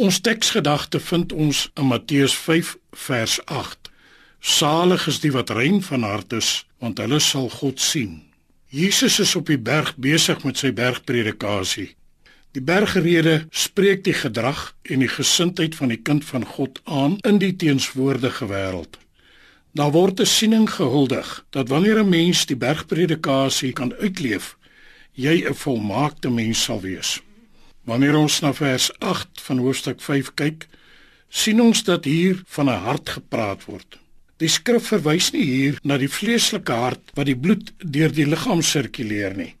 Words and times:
Ons 0.00 0.16
teksgedagte 0.24 0.96
vind 1.00 1.32
ons 1.32 1.58
in 1.76 1.90
Matteus 1.90 2.32
5 2.32 2.70
vers 3.04 3.34
8. 3.44 3.90
Salig 4.40 5.02
is 5.10 5.18
die 5.20 5.32
wat 5.34 5.52
rein 5.52 5.82
van 5.84 6.06
hart 6.08 6.32
is, 6.32 6.64
want 6.80 7.02
hulle 7.04 7.18
sal 7.20 7.50
God 7.52 7.82
sien. 7.84 8.14
Jesus 8.72 9.18
is 9.20 9.34
op 9.36 9.52
die 9.52 9.60
berg 9.60 9.92
besig 10.00 10.40
met 10.48 10.56
sy 10.56 10.72
bergpredikasie. 10.72 11.90
Die 12.56 12.64
bergrede 12.64 13.42
spreek 13.52 14.06
die 14.08 14.16
gedrag 14.16 14.70
en 14.88 15.04
die 15.04 15.12
gesindheid 15.18 15.76
van 15.76 15.92
die 15.92 16.00
kind 16.00 16.24
van 16.24 16.48
God 16.48 16.80
aan 16.88 17.20
in 17.28 17.36
die 17.44 17.52
teenswoordige 17.52 18.48
wêreld. 18.48 18.96
Daar 19.76 19.92
word 19.92 20.20
'n 20.20 20.26
siening 20.26 20.68
gehuldig 20.80 21.44
dat 21.50 21.68
wanneer 21.68 22.00
'n 22.00 22.08
mens 22.08 22.46
die 22.46 22.56
bergpredikasie 22.56 23.72
kan 23.72 23.92
uitleef, 24.00 24.56
jy 25.12 25.44
'n 25.44 25.54
volmaakte 25.54 26.30
mens 26.30 26.64
sal 26.64 26.80
wees. 26.80 27.20
Wanneer 27.88 28.16
ons 28.18 28.40
na 28.44 28.52
vers 28.52 28.90
8 28.98 29.40
van 29.40 29.58
hoofstuk 29.64 30.02
5 30.04 30.34
kyk, 30.36 30.66
sien 31.28 31.60
ons 31.62 31.82
dat 31.86 32.04
hier 32.04 32.42
van 32.46 32.68
'n 32.68 32.82
hart 32.84 33.08
gepraat 33.08 33.64
word. 33.64 33.98
Die 34.40 34.48
skrif 34.48 34.86
verwys 34.88 35.32
nie 35.32 35.44
hier 35.44 35.78
na 35.84 35.96
die 35.98 36.08
vleeslike 36.08 36.72
hart 36.72 37.10
wat 37.14 37.26
die 37.26 37.36
bloed 37.36 37.72
deur 37.78 38.12
die 38.12 38.26
liggaam 38.26 38.62
sirkuleer 38.62 39.36
nie, 39.36 39.54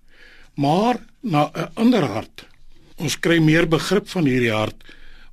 maar 0.56 1.00
na 1.22 1.50
'n 1.54 1.68
ander 1.74 2.04
hart. 2.04 2.46
Ons 2.96 3.16
kry 3.16 3.38
meer 3.38 3.66
begrip 3.66 4.08
van 4.08 4.26
hierdie 4.26 4.52
hart 4.52 4.84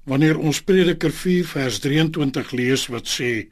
wanneer 0.05 0.38
ons 0.40 0.62
Prediker 0.62 1.12
4 1.12 1.46
vers 1.46 1.80
23 1.80 2.52
lees 2.52 2.88
wat 2.88 3.08
sê: 3.08 3.48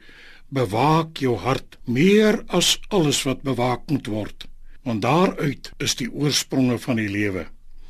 Bewaak 0.48 1.18
jou 1.18 1.36
hart 1.36 1.76
meer 1.84 2.44
as 2.48 2.78
alles 2.88 3.22
wat 3.24 3.42
bewaak 3.42 3.90
moet 3.90 4.06
word, 4.06 4.46
want 4.84 5.02
daaruit 5.02 5.72
is 5.78 5.94
die 5.94 6.08
oorspronge 6.12 6.78
van 6.78 6.96
die 6.96 7.08
lewe. 7.08 7.46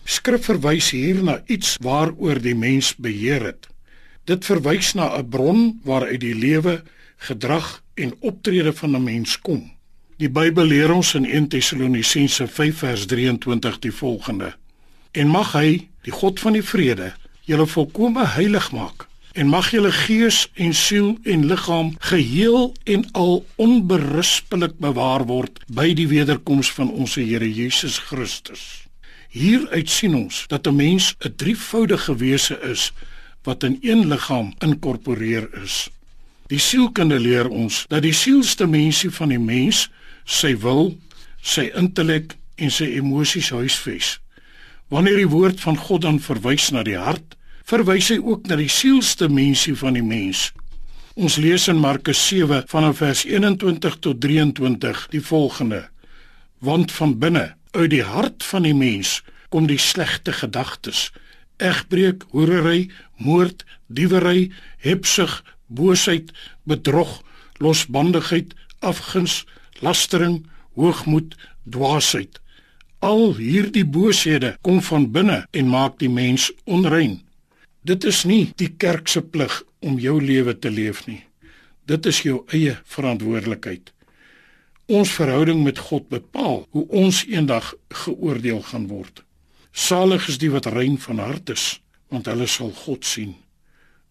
Skrif 0.06 0.44
verwys 0.46 0.92
hier 0.94 1.18
na 1.26 1.40
iets 1.50 1.74
waaroor 1.82 2.38
die 2.38 2.54
mens 2.54 2.92
beheer 2.94 3.42
het. 3.48 3.66
Dit 4.30 4.46
verwys 4.46 4.94
na 4.94 5.10
'n 5.18 5.28
bron 5.28 5.80
waaruit 5.82 6.20
die 6.20 6.34
lewe, 6.34 6.82
gedrag 7.16 7.82
en 7.94 8.14
optrede 8.20 8.72
van 8.72 8.96
'n 8.96 9.02
mens 9.02 9.40
kom. 9.40 9.72
Die 10.16 10.30
Bybel 10.30 10.64
leer 10.64 10.92
ons 10.92 11.14
in 11.14 11.26
1 11.26 11.48
Tessalonisense 11.48 12.46
5 12.46 12.78
vers 12.78 13.06
23 13.06 13.78
die 13.78 13.92
volgende: 13.92 14.54
En 15.12 15.28
mag 15.28 15.52
hy, 15.52 15.88
die 16.02 16.12
God 16.12 16.40
van 16.40 16.52
die 16.52 16.62
vrede, 16.62 17.14
julle 17.44 17.66
volkome 17.66 18.26
heilig 18.26 18.72
maak 18.72 19.08
en 19.32 19.46
mag 19.46 19.70
julle 19.70 19.92
gees 19.92 20.46
en 20.54 20.72
siel 20.74 21.18
en 21.22 21.46
liggaam 21.46 21.94
geheel 21.98 22.72
en 22.84 23.04
al 23.12 23.44
onberispelik 23.56 24.78
bewaar 24.78 25.26
word 25.26 25.60
by 25.68 25.92
die 25.94 26.08
wederkoms 26.08 26.72
van 26.72 26.90
ons 26.90 27.14
Here 27.14 27.52
Jesus 27.52 27.98
Christus. 27.98 28.85
Hieruit 29.36 29.90
sien 29.92 30.14
ons 30.16 30.44
dat 30.48 30.66
'n 30.66 30.76
mens 30.76 31.14
'n 31.18 31.34
drievoudige 31.36 32.16
wese 32.16 32.60
is 32.60 32.92
wat 33.42 33.62
in 33.62 33.78
een 33.80 34.08
liggaam 34.08 34.54
inkorporeer 34.58 35.62
is. 35.62 35.90
Die 36.46 36.58
sielkunde 36.58 37.20
leer 37.20 37.48
ons 37.48 37.84
dat 37.88 38.02
die 38.02 38.12
sielsdimensie 38.12 39.10
van 39.10 39.28
die 39.28 39.38
mens 39.38 39.90
sy 40.24 40.56
wil, 40.58 40.98
sy 41.42 41.70
intellek 41.74 42.36
en 42.54 42.70
sy 42.70 42.84
emosies 42.84 43.50
huisves. 43.50 44.20
Wanneer 44.88 45.16
die 45.16 45.28
woord 45.28 45.60
van 45.60 45.76
God 45.76 46.02
dan 46.02 46.20
verwys 46.20 46.70
na 46.70 46.82
die 46.82 46.98
hart, 46.98 47.36
verwys 47.64 48.08
hy 48.08 48.18
ook 48.18 48.46
na 48.46 48.56
die 48.56 48.68
sielsdimensie 48.68 49.74
van 49.76 49.92
die 49.92 50.02
mens. 50.02 50.52
Ons 51.14 51.36
lees 51.36 51.68
in 51.68 51.76
Markus 51.76 52.28
7 52.28 52.64
vanaf 52.66 52.96
vers 52.96 53.24
21 53.24 53.96
tot 53.98 54.20
23 54.20 55.06
die 55.10 55.22
volgende: 55.22 55.88
Want 56.58 56.92
van 56.92 57.18
binne 57.18 57.55
uit 57.76 57.90
die 57.92 58.04
hart 58.04 58.44
van 58.44 58.64
die 58.64 58.74
mens 58.74 59.20
kom 59.52 59.68
die 59.68 59.80
slegte 59.80 60.32
gedagtes. 60.32 61.10
Egbreek 61.62 62.24
hoerery 62.32 62.88
moord 63.16 63.64
diewery 63.86 64.50
hebsug 64.84 65.42
boosheid 65.66 66.32
bedrog 66.64 67.22
losbandigheid 67.60 68.54
afguns 68.80 69.44
lastering 69.80 70.44
hoogmoed 70.74 71.36
dwaasheid. 71.64 72.40
Al 72.98 73.36
hierdie 73.36 73.84
booshede 73.84 74.56
kom 74.60 74.80
van 74.82 75.10
binne 75.12 75.44
en 75.50 75.68
maak 75.68 75.98
die 76.00 76.10
mens 76.10 76.50
onrein. 76.64 77.20
Dit 77.86 78.04
is 78.04 78.24
nie 78.24 78.52
die 78.56 78.72
kerk 78.76 79.08
se 79.08 79.22
plig 79.22 79.62
om 79.80 80.00
jou 80.00 80.18
lewe 80.22 80.56
te 80.58 80.70
leef 80.70 81.04
nie. 81.06 81.22
Dit 81.86 82.06
is 82.06 82.24
jou 82.26 82.42
eie 82.50 82.78
verantwoordelikheid 82.84 83.95
Ons 84.86 85.10
verhouding 85.18 85.64
met 85.66 85.78
God 85.82 86.04
bepaal 86.08 86.60
hoe 86.70 86.84
ons 86.94 87.24
eendag 87.26 87.72
geoordeel 87.90 88.60
gaan 88.62 88.86
word. 88.86 89.24
Salig 89.74 90.28
is 90.30 90.38
die 90.38 90.50
wat 90.52 90.68
rein 90.70 90.94
van 91.02 91.18
hart 91.18 91.50
is, 91.50 91.64
want 92.14 92.30
hulle 92.30 92.46
sal 92.46 92.70
God 92.84 93.04
sien. 93.04 93.34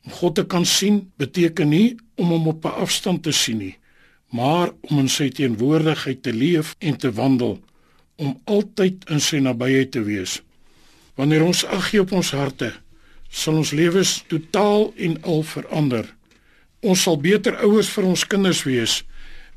Om 0.04 0.12
God 0.20 0.36
te 0.36 0.44
kan 0.44 0.68
sien 0.68 1.00
beteken 1.16 1.72
nie 1.72 1.96
om 2.20 2.36
hom 2.36 2.48
op 2.52 2.66
'n 2.66 2.82
afstand 2.84 3.24
te 3.24 3.32
sien 3.32 3.58
nie, 3.58 3.78
maar 4.30 4.74
om 4.82 5.00
in 5.00 5.10
sy 5.10 5.30
teenwoordigheid 5.30 6.22
te 6.24 6.34
leef 6.34 6.76
en 6.80 6.98
te 6.98 7.12
wandel, 7.12 7.60
om 8.16 8.42
altyd 8.44 9.10
in 9.10 9.20
sy 9.20 9.40
nabyheid 9.40 9.92
te 9.92 10.04
wees. 10.04 10.42
Wanneer 11.16 11.44
ons 11.44 11.66
ag 11.66 11.90
gee 11.90 12.02
op 12.02 12.12
ons 12.12 12.32
harte, 12.32 12.74
sal 13.30 13.56
ons 13.56 13.72
lewens 13.72 14.24
totaal 14.28 14.94
en 14.96 15.24
al 15.24 15.44
verander. 15.44 16.16
Ons 16.82 17.02
sal 17.02 17.18
beter 17.18 17.56
ouers 17.64 17.90
vir 17.90 18.04
ons 18.04 18.28
kinders 18.28 18.64
wees 18.64 19.04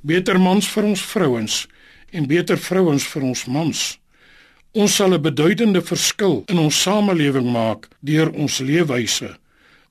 beter 0.00 0.40
mans 0.40 0.68
vir 0.68 0.84
ons 0.84 1.02
vrouens 1.02 1.66
en 2.10 2.26
beter 2.26 2.58
vrouens 2.58 3.06
vir 3.06 3.22
ons 3.22 3.44
mans. 3.46 3.98
Ons 4.72 4.94
sal 4.94 5.14
'n 5.14 5.22
beduidende 5.22 5.82
verskil 5.82 6.44
in 6.48 6.58
ons 6.58 6.82
samelewing 6.82 7.50
maak 7.52 7.88
deur 8.00 8.30
ons 8.32 8.58
leefwyse. 8.58 9.36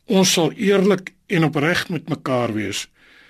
Ons 0.06 0.34
sal 0.34 0.52
eerlik 0.52 1.14
en 1.28 1.44
opreg 1.44 1.90
met 1.90 2.10
mekaar 2.10 2.54
wees. 2.54 2.88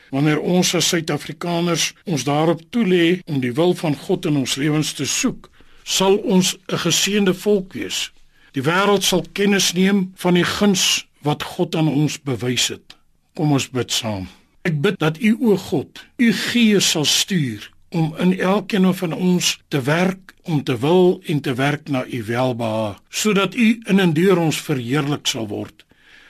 Wanneer 0.10 0.40
ons 0.40 0.76
as 0.76 0.88
Suid-Afrikaners 0.88 1.94
ons 2.06 2.24
daarop 2.24 2.62
toelê 2.70 3.22
om 3.26 3.40
die 3.40 3.54
wil 3.54 3.74
van 3.74 3.96
God 3.96 4.26
in 4.26 4.38
ons 4.38 4.56
lewens 4.56 4.94
te 4.94 5.06
soek, 5.06 5.50
sal 5.84 6.18
ons 6.18 6.58
'n 6.68 6.78
geseënde 6.78 7.34
volk 7.34 7.74
wees. 7.74 8.12
Die 8.54 8.62
wêreld 8.62 9.04
sal 9.04 9.26
kennis 9.34 9.74
neem 9.74 10.12
van 10.16 10.34
die 10.34 10.44
guns 10.44 11.08
wat 11.22 11.44
God 11.44 11.76
aan 11.76 11.88
ons 11.88 12.22
bewys 12.22 12.68
het. 12.68 12.96
Kom 13.36 13.52
ons 13.52 13.70
bid 13.70 13.92
saam. 13.92 14.28
Ek 14.68 14.82
bid 14.84 15.00
dat 15.00 15.20
U 15.24 15.32
o 15.52 15.58
God, 15.70 16.04
U 16.20 16.32
Gees 16.34 16.92
sal 16.92 17.08
stuur 17.08 17.70
om 17.96 18.12
in 18.20 18.34
elkeen 18.36 18.90
van 18.94 19.14
ons 19.16 19.56
te 19.72 19.82
werk 19.82 20.36
om 20.44 20.64
te 20.64 20.76
wil 20.80 21.22
en 21.26 21.40
te 21.42 21.54
werk 21.56 21.88
na 21.88 22.04
U 22.04 22.24
welbehae, 22.24 22.96
sodat 23.10 23.56
U 23.56 23.68
in 23.88 24.00
en 24.00 24.14
deur 24.14 24.40
ons 24.44 24.62
verheerlik 24.70 25.28
sal 25.28 25.48
word 25.48 25.86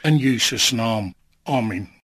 in 0.06 0.22
Jesus 0.22 0.72
naam. 0.72 1.14
Amen. 1.44 1.97